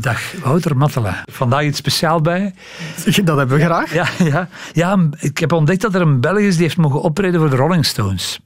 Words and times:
Dag, 0.00 0.32
Wouter 0.42 0.76
Mattela. 0.76 1.24
Vandaag 1.26 1.62
iets 1.62 1.78
speciaal 1.78 2.20
bij. 2.20 2.54
Dat 3.24 3.36
hebben 3.36 3.58
we 3.58 3.64
graag. 3.64 3.94
Ja, 3.94 4.08
ja, 4.18 4.48
ja, 4.72 5.08
ik 5.18 5.38
heb 5.38 5.52
ontdekt 5.52 5.80
dat 5.80 5.94
er 5.94 6.00
een 6.00 6.20
Belg 6.20 6.38
is 6.38 6.54
die 6.54 6.62
heeft 6.62 6.76
mogen 6.76 7.00
optreden 7.02 7.40
voor 7.40 7.50
de 7.50 7.56
Rolling 7.56 7.86
Stones. 7.86 8.40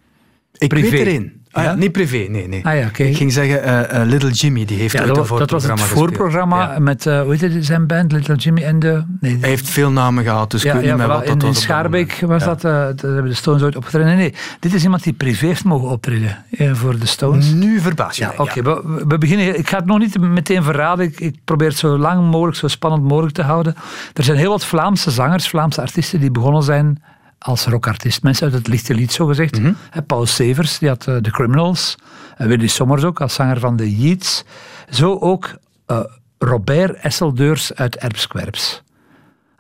Ik 0.53 0.69
Privé. 0.69 0.91
weet 0.91 1.01
erin. 1.01 1.44
Ah, 1.55 1.65
ja, 1.65 1.75
niet 1.75 1.93
privé, 1.93 2.17
nee. 2.17 2.49
nee. 2.49 2.67
Ah 2.67 2.77
ja. 2.77 2.89
Ik 3.05 3.17
ging 3.17 3.33
zeggen, 3.33 3.63
eh, 3.63 4.01
eh, 4.01 4.09
Little 4.09 4.31
Jimmy, 4.31 4.65
die 4.65 4.79
heeft 4.79 4.93
Ja, 4.93 5.01
ooit 5.05 5.15
dat, 5.15 5.31
een 5.31 5.39
dat 5.39 5.51
was 5.51 5.65
het 5.65 5.81
voorprogramma 5.81 6.73
Ja. 6.73 6.79
met, 6.79 7.07
eh, 7.07 7.21
hoe 7.23 7.31
heet 7.37 7.41
het, 7.55 7.65
zijn 7.65 7.87
band, 7.87 8.13
Little 8.13 8.35
Jimmy 8.35 8.63
en 8.63 8.79
de... 8.79 9.03
Nee, 9.21 9.37
Hij 9.41 9.49
heeft 9.49 9.69
veel 9.69 9.91
namen 9.91 10.25
gehad, 10.25 10.51
dus 10.51 10.65
ik 10.65 10.73
weet 10.73 10.83
niet 10.83 10.97
meer 10.97 11.07
wat 11.07 11.19
dat 11.27 11.29
in, 11.35 11.39
was. 11.39 11.49
in 11.49 11.55
Schaarbeek 11.55 12.21
was 12.27 12.45
dat, 12.45 12.61
daar 12.61 12.95
hebben 13.01 13.25
de 13.25 13.35
Stones 13.35 13.63
ooit 13.63 13.77
opgetreden. 13.77 14.07
Nee, 14.09 14.17
nee, 14.17 14.35
dit 14.61 14.75
is 14.75 14.83
iemand 14.83 15.03
die 15.03 15.13
privé 15.13 15.47
heeft 15.47 15.65
mogen 15.65 15.89
optreden 15.89 16.37
voor 16.73 16.99
de 16.99 17.07
Stones. 17.07 17.53
Nu 17.53 17.81
verbaas 17.81 18.17
je 18.17 18.23
Ja, 18.23 18.33
oké. 18.37 18.63
we, 18.63 19.03
we 19.09 19.19
beginnen. 19.19 19.59
Ik 19.59 19.69
ga 19.69 19.77
het 19.77 19.87
nog 19.87 19.99
niet 19.99 20.19
meteen 20.21 20.63
verraden. 20.63 21.05
Ik, 21.05 21.21
ik 21.21 21.37
probeer 21.45 21.69
het 21.69 21.79
zo 21.79 21.99
lang 21.99 22.31
mogelijk, 22.31 22.57
zo 22.57 22.69
spannend 22.69 23.03
mogelijk 23.03 23.35
te 23.35 23.43
houden. 23.43 23.75
Er 24.15 24.25
zijn 24.25 24.37
heel 24.37 24.51
wat 24.51 24.65
Vlaamse 24.65 25.11
zangers, 25.11 25.49
Vlaamse 25.49 25.81
artiesten 25.81 26.21
die 26.21 26.31
begonnen 26.31 26.63
zijn 26.63 27.03
als 27.45 27.67
rockartiest. 27.67 28.23
Mensen 28.23 28.45
uit 28.45 28.55
het 28.55 28.67
lichte 28.67 28.95
lied, 28.95 29.13
zo 29.13 29.27
gezegd. 29.27 29.61
Mhm. 29.61 29.73
Paul 30.07 30.27
Severs, 30.27 30.79
die 30.79 30.89
had 30.89 31.07
eh, 31.07 31.17
The 31.17 31.31
Criminals. 31.31 31.97
En 32.37 32.49
Willy 32.49 32.67
Sommers 32.67 33.05
ook, 33.05 33.21
als 33.21 33.35
zanger 33.35 33.61
van 33.61 33.77
de 33.77 33.97
Yeats. 33.97 34.45
Zo 34.91 35.19
ook 35.19 35.55
eh, 35.87 36.01
Robert 36.39 36.95
Esseldeurs 36.95 37.75
uit 37.75 37.97
Erpskwerps. 37.97 38.83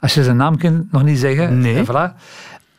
Als 0.01 0.15
je 0.15 0.25
zijn 0.25 0.37
naam 0.37 0.57
kent, 0.57 0.93
nog 0.93 1.03
niet 1.03 1.19
zeggen. 1.19 1.59
Nee. 1.61 1.85
Voilà. 1.85 2.13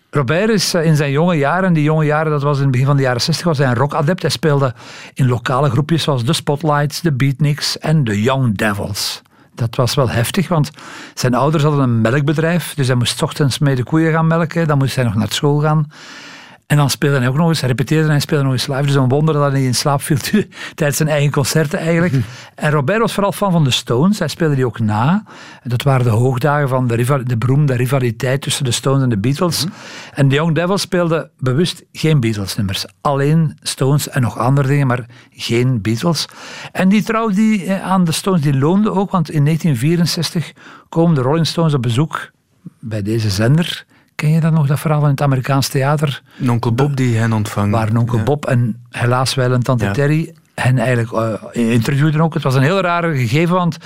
Robert 0.09 0.49
is 0.49 0.73
eh, 0.73 0.85
in 0.85 0.95
zijn 0.95 1.11
jonge 1.11 1.35
jaren, 1.35 1.73
die 1.73 1.83
jonge 1.83 2.05
jaren, 2.05 2.31
dat 2.31 2.43
was 2.43 2.57
in 2.57 2.63
het 2.63 2.71
begin 2.71 2.87
van 2.87 2.95
de 2.95 3.01
jaren 3.01 3.21
60, 3.21 3.45
was 3.45 3.57
hij 3.57 3.67
een 3.67 3.75
rockadept. 3.75 4.21
Hij 4.21 4.31
speelde 4.31 4.73
in 5.13 5.27
lokale 5.27 5.69
groepjes 5.69 6.03
zoals 6.03 6.23
The 6.23 6.33
Spotlights, 6.33 6.99
The 6.99 7.13
Beatniks 7.13 7.77
en 7.77 8.03
The 8.03 8.21
Young 8.21 8.57
Devils. 8.57 9.21
Dat 9.55 9.75
was 9.75 9.95
wel 9.95 10.09
heftig, 10.09 10.47
want 10.47 10.69
zijn 11.13 11.33
ouders 11.33 11.63
hadden 11.63 11.81
een 11.81 12.01
melkbedrijf, 12.01 12.73
dus 12.73 12.87
hij 12.87 12.95
moest 12.95 13.21
ochtends 13.21 13.59
mee 13.59 13.75
de 13.75 13.83
koeien 13.83 14.11
gaan 14.11 14.27
melken, 14.27 14.67
dan 14.67 14.77
moest 14.77 14.95
hij 14.95 15.03
nog 15.03 15.15
naar 15.15 15.31
school 15.31 15.59
gaan. 15.59 15.87
En 16.67 16.77
dan 16.77 16.89
speelde 16.89 17.17
hij 17.17 17.27
ook 17.27 17.35
nog 17.35 17.47
eens, 17.47 17.59
hij 17.59 17.69
repeteerde 17.69 18.09
en 18.09 18.21
speelde 18.21 18.43
nog 18.43 18.53
eens 18.53 18.67
live. 18.67 18.81
Dus 18.81 18.95
een 18.95 19.07
wonder 19.07 19.33
dat 19.33 19.43
hij 19.43 19.59
niet 19.59 19.67
in 19.67 19.75
slaap 19.75 20.01
viel 20.01 20.17
tijdens 20.75 20.97
zijn 20.97 21.09
eigen 21.09 21.31
concerten 21.31 21.79
eigenlijk. 21.79 22.13
En 22.55 22.71
Robert 22.71 22.99
was 22.99 23.13
vooral 23.13 23.31
fan 23.31 23.51
van 23.51 23.63
de 23.63 23.71
Stones. 23.71 24.19
Hij 24.19 24.27
speelde 24.27 24.55
die 24.55 24.65
ook 24.65 24.79
na. 24.79 25.23
Dat 25.63 25.81
waren 25.81 26.05
de 26.05 26.11
hoogdagen 26.11 26.69
van 26.69 26.87
de, 26.87 27.23
de 27.25 27.37
beroemde 27.37 27.75
rivaliteit 27.75 28.41
tussen 28.41 28.63
de 28.63 28.71
Stones 28.71 29.03
en 29.03 29.09
de 29.09 29.17
Beatles. 29.17 29.65
En 30.13 30.27
de 30.27 30.35
Young 30.35 30.55
Devils 30.55 30.81
speelde 30.81 31.29
bewust 31.39 31.83
geen 31.91 32.19
Beatles-nummers. 32.19 32.85
Alleen 33.01 33.57
Stones 33.61 34.09
en 34.09 34.21
nog 34.21 34.37
andere 34.37 34.67
dingen, 34.67 34.87
maar 34.87 35.05
geen 35.31 35.81
Beatles. 35.81 36.27
En 36.71 36.89
die 36.89 37.03
trouw 37.03 37.29
die, 37.29 37.65
eh, 37.65 37.81
aan 37.81 38.03
de 38.03 38.11
Stones 38.11 38.41
die 38.41 38.57
loonde 38.57 38.91
ook, 38.91 39.11
want 39.11 39.29
in 39.29 39.43
1964 39.43 40.51
komen 40.89 41.15
de 41.15 41.21
Rolling 41.21 41.47
Stones 41.47 41.73
op 41.73 41.81
bezoek 41.81 42.31
bij 42.79 43.01
deze 43.01 43.29
zender. 43.29 43.85
Ken 44.15 44.29
je 44.29 44.39
dat 44.39 44.51
nog, 44.53 44.67
dat 44.67 44.79
verhaal 44.79 44.99
van 44.99 45.09
het 45.09 45.21
Amerikaans 45.21 45.67
theater? 45.67 46.21
Een 46.39 46.49
onkel 46.51 46.73
Bob 46.73 46.95
die 46.95 47.17
hen 47.17 47.33
ontvangt. 47.33 47.71
Waar 47.71 47.95
onkel 47.97 48.17
Ja. 48.17 48.23
Bob 48.23 48.45
en 48.45 48.83
helaas 48.89 49.33
wel 49.33 49.51
een 49.51 49.63
tante 49.63 49.85
Ja. 49.85 49.91
Terry 49.91 50.33
hen 50.55 50.77
eigenlijk 50.77 51.11
eh, 51.53 51.71
interviewden 51.71 52.21
ook. 52.21 52.33
Het 52.33 52.43
was 52.43 52.55
een 52.55 52.61
heel 52.61 52.79
rare 52.81 53.17
gegeven, 53.17 53.55
want 53.55 53.77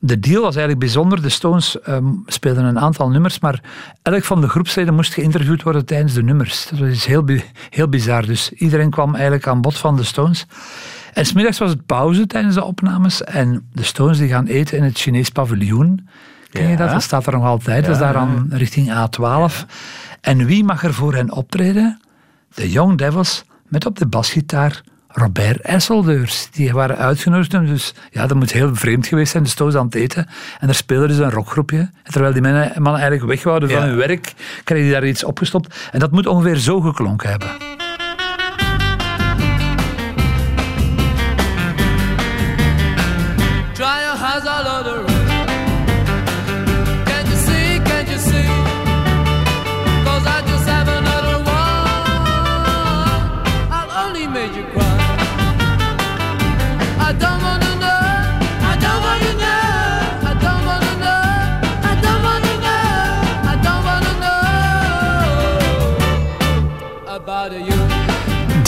de 0.00 0.20
deal 0.20 0.42
was 0.42 0.56
eigenlijk 0.56 0.78
bijzonder. 0.78 1.22
De 1.22 1.28
Stones 1.28 1.80
ehm, 1.80 2.04
speelden 2.26 2.64
een 2.64 2.78
aantal 2.78 3.08
nummers, 3.08 3.38
maar 3.40 3.60
elk 4.02 4.24
van 4.24 4.40
de 4.40 4.48
groepsleden 4.48 4.94
moest 4.94 5.14
geïnterviewd 5.14 5.62
worden 5.62 5.84
tijdens 5.86 6.12
de 6.14 6.22
nummers. 6.22 6.68
Dat 6.78 6.88
iets 6.88 7.06
heel, 7.06 7.22
bi- 7.22 7.44
heel 7.70 7.88
bizar. 7.88 8.26
Dus 8.26 8.52
iedereen 8.52 8.90
kwam 8.90 9.14
eigenlijk 9.14 9.46
aan 9.46 9.60
bod 9.60 9.76
van 9.78 9.96
de 9.96 10.02
Stones. 10.04 10.46
En 11.12 11.26
smiddags 11.26 11.58
was 11.58 11.70
het 11.70 11.86
pauze 11.86 12.26
tijdens 12.26 12.54
de 12.54 12.64
opnames 12.64 13.24
en 13.24 13.68
de 13.72 13.82
Stones 13.82 14.18
die 14.18 14.28
gaan 14.28 14.46
eten 14.46 14.76
in 14.76 14.82
het 14.84 14.98
Chinees 14.98 15.28
paviljoen. 15.30 16.08
Ken 16.50 16.62
je 16.62 16.68
Ja. 16.68 16.76
dat? 16.76 16.90
Dat 16.90 17.02
staat 17.02 17.26
er 17.26 17.32
nog 17.32 17.44
altijd. 17.44 17.84
Dat 17.84 17.94
is 17.94 18.00
daar 18.00 18.16
aan 18.16 18.46
richting 18.50 18.88
A12. 18.92 19.66
En 20.20 20.46
wie 20.46 20.64
mag 20.64 20.84
er 20.84 20.94
voor 20.94 21.14
hen 21.14 21.30
optreden? 21.32 22.00
De 22.54 22.70
Young 22.70 22.98
Devils 22.98 23.44
met 23.66 23.86
op 23.86 23.98
de 23.98 24.06
basgitaar 24.06 24.80
Robert 25.08 25.60
Esseldeurs. 25.60 26.48
Die 26.50 26.72
waren 26.72 26.96
uitgenodigd. 26.96 27.54
en 27.54 27.66
Dus 27.66 27.94
ja, 28.10 28.26
dat 28.26 28.36
moet 28.36 28.52
heel 28.52 28.74
vreemd 28.74 29.06
geweest 29.06 29.30
zijn. 29.30 29.42
De 29.42 29.48
Stones 29.48 29.74
aan 29.74 29.84
het 29.84 29.94
eten. 29.94 30.26
En 30.60 30.66
daar 30.66 30.74
speelde 30.76 31.06
dus 31.06 31.18
een 31.18 31.30
rockgroepje. 31.30 31.78
En 31.78 32.12
terwijl 32.12 32.32
die 32.32 32.42
mannen, 32.42 32.72
mannen 32.82 33.00
eigenlijk 33.00 33.24
weg 33.32 33.42
wouden 33.42 33.70
van 33.70 33.78
Ja. 33.80 33.86
hun 33.86 33.96
werk, 33.96 34.32
kregen 34.64 34.84
die 34.84 34.92
daar 34.92 35.06
iets 35.06 35.24
opgestopt. 35.24 35.88
En 35.92 35.98
dat 35.98 36.10
moet 36.10 36.26
ongeveer 36.26 36.56
zo 36.56 36.80
geklonken 36.80 37.28
hebben. 37.30 37.48
Try 43.74 44.00
your 44.02 44.16
hands 44.16 45.07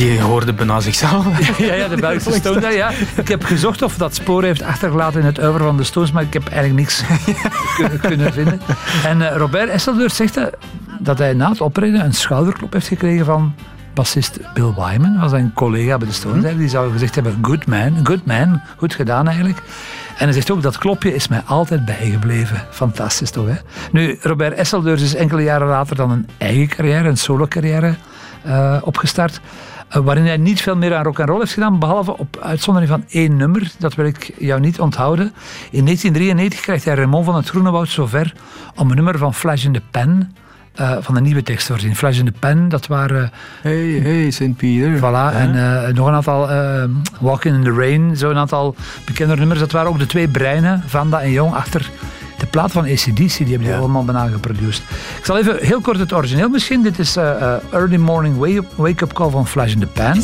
Die 0.00 0.21
hoorde 0.21 0.53
bijna 0.53 0.81
zichzelf. 0.81 1.27
Ja, 1.59 1.75
ja, 1.75 1.88
de 1.88 1.97
Belgische 1.97 2.33
Stones. 2.33 2.62
Ja, 2.62 2.69
ja. 2.71 2.91
Ik 3.16 3.28
heb 3.28 3.44
gezocht 3.44 3.83
of 3.83 3.97
dat 3.97 4.15
spoor 4.15 4.43
heeft 4.43 4.62
achtergelaten 4.62 5.21
in 5.21 5.27
het 5.27 5.41
uiver 5.41 5.61
van 5.61 5.77
de 5.77 5.84
Stones, 5.84 6.12
maar 6.12 6.22
ik 6.22 6.33
heb 6.33 6.47
eigenlijk 6.49 6.75
niks 6.81 7.03
kun- 7.77 8.00
kunnen 8.00 8.33
vinden. 8.33 8.60
En 9.06 9.31
eh, 9.31 9.37
Robert 9.37 9.69
Esseldeurs 9.69 10.16
zegt 10.16 10.37
eh, 10.37 10.44
dat 10.99 11.19
hij 11.19 11.33
na 11.33 11.49
het 11.50 11.60
optreden 11.60 12.05
een 12.05 12.12
schouderklop 12.15 12.72
heeft 12.72 12.87
gekregen 12.89 13.25
van 13.25 13.55
bassist 13.94 14.39
Bill 14.55 14.72
Wyman, 14.77 15.19
was 15.21 15.31
zijn 15.31 15.53
collega 15.55 15.99
bij 15.99 16.09
de 16.09 16.15
Stones. 16.15 16.33
eigenlijk. 16.44 16.59
Die 16.59 16.69
zou 16.69 16.93
gezegd 16.93 17.15
hebben, 17.15 17.39
good 17.43 17.66
man, 17.66 18.00
good 18.03 18.27
man, 18.27 18.60
goed 18.77 18.94
gedaan 18.94 19.27
eigenlijk. 19.27 19.59
En 20.19 20.25
hij 20.25 20.33
zegt 20.33 20.50
ook, 20.50 20.62
dat 20.62 20.78
klopje 20.78 21.15
is 21.15 21.28
mij 21.28 21.43
altijd 21.47 21.84
bijgebleven. 21.84 22.62
Fantastisch 22.71 23.31
toch, 23.31 23.47
hè? 23.47 23.55
Nu, 23.93 24.19
Robert 24.22 24.55
Esseldeurs 24.55 25.03
is 25.03 25.15
enkele 25.15 25.43
jaren 25.43 25.66
later 25.69 25.97
dan 25.97 26.10
een 26.10 26.28
eigen 26.39 26.69
carrière, 26.69 27.09
een 27.09 27.16
solo 27.16 27.47
carrière, 27.47 27.94
eh, 28.43 28.77
opgestart. 28.83 29.41
Eh, 29.91 30.03
waarin 30.03 30.25
hij 30.25 30.37
niet 30.37 30.61
veel 30.61 30.77
meer 30.77 30.95
aan 30.95 31.05
rock 31.05 31.21
and 31.21 31.28
roll 31.28 31.39
heeft 31.39 31.53
gedaan, 31.53 31.78
behalve 31.78 32.19
op 32.19 32.37
uitzondering 32.43 32.91
van 32.91 33.05
één 33.09 33.37
nummer. 33.37 33.73
Dat 33.78 33.95
wil 33.95 34.06
ik 34.06 34.33
jou 34.39 34.61
niet 34.61 34.81
onthouden. 34.81 35.33
In 35.71 35.84
1993 35.84 36.61
krijgt 36.61 36.84
hij 36.84 36.95
Raymond 36.95 37.25
van 37.25 37.37
het 37.37 37.49
Groenewoud 37.49 37.89
zover 37.89 38.34
om 38.75 38.91
een 38.91 38.97
nummer 38.97 39.19
van 39.19 39.34
Flash 39.34 39.65
in 39.65 39.73
the 39.73 39.83
Pen, 39.91 40.34
eh, 40.75 40.97
van 41.01 41.15
de 41.15 41.21
nieuwe 41.21 41.43
tekst 41.43 41.67
te 41.67 41.73
voorzien. 41.73 41.97
Flash 41.97 42.19
in 42.19 42.25
the 42.25 42.33
Pen, 42.39 42.69
dat 42.69 42.87
waren 42.87 43.31
Hey, 43.61 44.01
hey, 44.03 44.31
St. 44.31 44.56
Peter. 44.56 44.99
Voilà, 44.99 45.34
en 45.37 45.55
eh, 45.55 45.95
nog 45.95 46.07
een 46.07 46.15
aantal, 46.15 46.51
eh, 46.51 46.84
Walking 47.21 47.55
in 47.55 47.62
the 47.62 47.72
Rain, 47.72 48.17
zo'n 48.17 48.37
aantal 48.37 48.75
bekende 49.05 49.37
nummers. 49.37 49.61
Dat 49.61 49.72
waren 49.72 49.91
ook 49.91 49.99
de 49.99 50.07
twee 50.07 50.28
breinen, 50.28 50.83
Vanda 50.87 51.21
en 51.21 51.31
Jong, 51.31 51.55
achter 51.55 51.91
plaat 52.50 52.72
van 52.72 52.84
ACDC. 52.84 53.15
Die 53.16 53.27
hebben 53.37 53.59
die 53.59 53.69
Ja. 53.69 53.77
allemaal 53.77 54.05
bijna 54.05 54.27
geproduceerd. 54.27 54.83
Ik 55.19 55.25
zal 55.25 55.38
even 55.38 55.56
heel 55.61 55.81
kort 55.81 55.99
het 55.99 56.12
origineel 56.12 56.49
misschien. 56.49 56.83
Dit 56.83 56.98
is 56.98 57.16
eh, 57.16 57.30
eh, 57.42 57.54
Early 57.72 57.97
Morning 57.97 58.36
Wake- 58.39 58.65
Wake-Up 58.74 59.13
Call 59.13 59.30
van 59.30 59.47
Flash 59.47 59.72
in 59.72 59.80
the 59.80 59.86
Pan. 59.86 60.15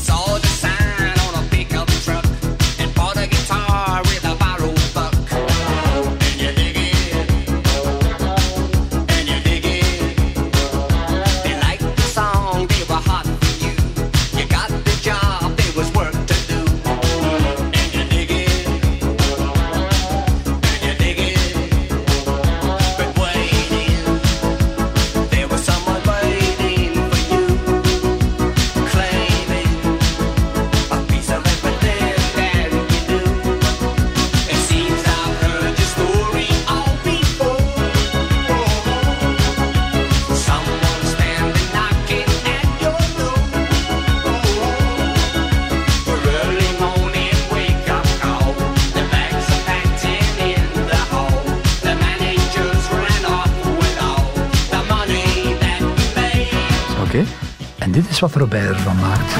Dit 57.96 58.08
is 58.10 58.20
wat 58.20 58.34
Robert 58.34 58.76
ervan 58.76 58.96
maakt. 58.96 59.32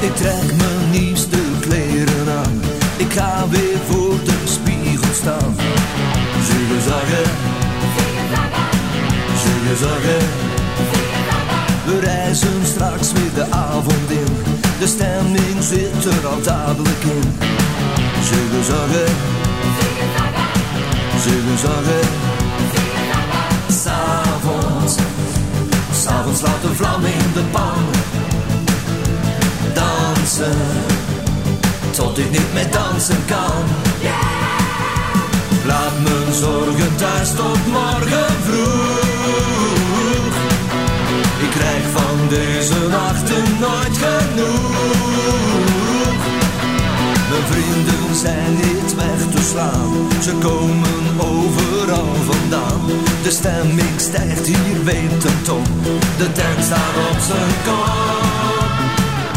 Ik 0.00 0.16
trek 0.16 0.56
mijn 0.56 0.90
nieuwste 0.90 1.38
kleren 1.60 2.28
aan. 2.38 2.60
Ik 2.96 3.12
ga 3.12 3.48
weer 3.48 3.78
voor 3.88 4.16
de 4.24 4.38
spiegel 4.44 5.14
staan. 5.14 5.54
Zullen 6.48 6.82
zeggen, 6.82 7.30
zullen 9.44 9.78
zeggen. 9.78 10.28
We 11.84 12.00
reizen 12.00 12.66
straks 12.66 13.12
weer 13.12 13.34
de 13.34 13.46
avond 13.50 14.10
in. 14.10 14.34
De 14.78 14.86
stemming 14.86 15.56
zit 15.60 16.04
er 16.04 16.26
al 16.26 16.42
dadelijk 16.42 17.02
in. 17.02 17.32
Zullen 18.22 18.64
zeggen, 18.64 19.14
zullen 21.24 21.58
zeggen. 21.58 22.13
De 27.34 27.42
dansen 29.74 30.56
tot 31.90 32.18
ik 32.18 32.30
niet 32.30 32.52
meer 32.52 32.70
dansen 32.70 33.24
kan. 33.26 33.64
Laat 35.66 35.92
mijn 36.02 36.34
zorgen 36.34 36.96
thuis 36.96 37.28
tot 37.34 37.66
morgen 37.66 38.26
vroeg. 38.46 40.34
Ik 41.38 41.50
krijg 41.50 41.82
van 41.92 42.28
deze 42.28 42.88
nachten 42.88 43.44
nooit 43.60 43.96
genoeg. 44.04 44.72
Mijn 47.30 47.46
vrienden 47.50 47.93
zijn 48.14 48.54
niet 48.54 48.94
weg 48.94 49.30
te 49.34 49.42
slaan, 49.42 50.22
ze 50.22 50.32
komen 50.32 51.20
overal 51.20 52.14
vandaan. 52.14 52.80
De 53.22 53.30
stemming 53.30 54.00
stijgt 54.00 54.46
hier 54.46 54.84
wetend 54.84 55.48
op, 55.48 55.66
de 56.18 56.32
tent 56.32 56.64
staat 56.64 57.10
op 57.10 57.18
zijn 57.18 57.54
kop. 57.64 58.14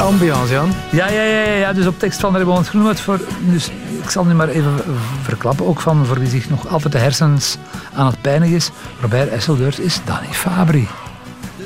Ambiance, 0.06 0.53
Jan. 0.53 0.74
Ja, 0.91 1.07
ja, 1.09 1.21
ja, 1.21 1.41
ja, 1.41 1.53
ja. 1.53 1.74
dus 1.74 1.85
op 1.85 2.00
tekst 2.00 2.19
van 2.19 2.35
Raymond 2.35 2.68
Groenwoud. 2.68 3.00
Voor, 3.00 3.19
dus 3.51 3.71
ik 4.03 4.09
zal 4.09 4.25
nu 4.25 4.33
maar 4.33 4.50
even 4.50 4.74
verklappen, 5.21 5.68
ook 5.68 5.79
van 5.79 6.06
voor 6.06 6.19
wie 6.19 6.29
zich 6.29 6.50
nog 6.50 6.68
altijd 6.68 6.94
de 6.94 7.00
hersens 7.00 7.57
aan 7.94 8.06
het 8.06 8.21
pijnig 8.21 8.50
is. 8.50 8.71
Robert 9.01 9.29
Esseldeurt 9.29 9.79
is 9.79 10.01
Danny 10.06 10.33
Fabri. 10.33 10.88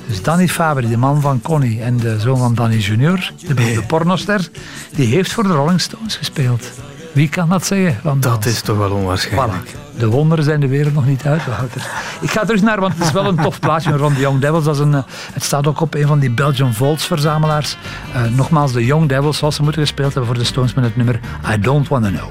Dus 0.08 0.22
Danny 0.22 0.48
Fabri, 0.48 0.90
de 0.90 0.98
man 0.98 1.22
van 1.22 1.42
Connie 1.42 1.82
en 1.82 1.98
de 1.98 2.20
zoon 2.20 2.38
van 2.38 2.56
Danny 2.56 2.78
Junior, 2.78 3.32
de 3.48 3.54
beroemde 3.54 3.84
pornoster, 3.84 4.50
die 4.96 5.08
heeft 5.08 5.32
voor 5.32 5.44
de 5.44 5.54
Rolling 5.54 5.82
Stones 5.82 6.16
gespeeld. 6.16 6.72
Wie 7.12 7.30
kan 7.30 7.50
dat 7.50 7.66
zeggen? 7.66 8.00
Want 8.04 8.24
Dat 8.24 8.46
is 8.46 8.62
toch 8.62 8.78
wel 8.78 8.92
onwaarschijnlijk. 8.92 9.70
Voilà. 9.70 9.98
De 9.98 10.08
wonderen 10.08 10.44
zijn 10.44 10.60
de 10.60 10.68
wereld 10.68 10.94
nog 10.94 11.06
niet 11.06 11.26
uit, 11.26 11.46
Wouter. 11.46 11.88
Ik 12.22 12.32
ga 12.32 12.46
terug 12.46 12.62
naar, 12.62 12.80
want 12.80 12.94
het 12.94 13.04
is 13.04 13.12
wel 13.12 13.26
een 13.26 13.36
tof 13.36 13.60
plaatje 13.60 13.98
van 13.98 14.14
de 14.14 14.20
Young 14.20 14.40
Devils. 14.42 14.64
Dat 14.64 14.76
is 14.76 14.82
een, 14.82 14.94
eh, 14.94 15.04
het 15.34 15.44
staat 15.44 15.68
ook 15.68 15.82
op 15.82 15.94
een 15.94 16.08
van 16.08 16.20
die 16.20 16.32
Belgian 16.32 16.74
Vaults 16.74 17.06
verzamelaars. 17.06 17.78
Eh, 18.14 18.24
nogmaals, 18.24 18.72
de 18.72 18.86
Young 18.86 19.10
Devils, 19.10 19.38
zoals 19.38 19.56
ze 19.56 19.64
moeten 19.64 19.82
gespeeld 19.82 20.14
hebben 20.14 20.32
voor 20.32 20.42
de 20.42 20.48
Stones 20.48 20.74
met 20.74 20.84
het 20.84 20.96
nummer 20.96 21.20
I 21.54 21.60
Don't 21.60 21.88
Wanna 21.88 22.10
Know. 22.10 22.30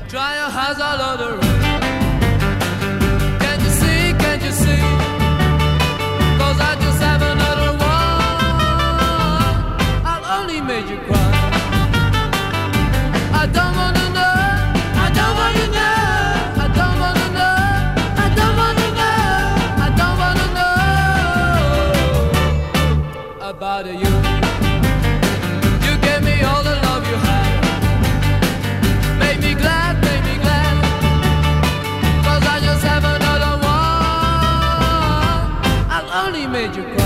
Made 36.50 36.74
you 36.74 36.82
cry. 36.82 36.96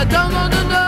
I 0.00 0.04
don't 0.04 0.32
wanna 0.32 0.62
know, 0.72 0.87